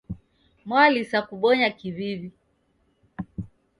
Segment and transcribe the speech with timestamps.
[0.67, 2.29] Mwalisa kubonya kiw'iw'i.